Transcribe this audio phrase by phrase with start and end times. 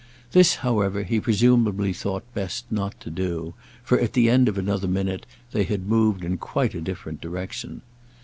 [0.31, 3.53] This, however, he presumably thought best not to do,
[3.83, 7.83] for at the end of another minute they had moved in quite a different direction.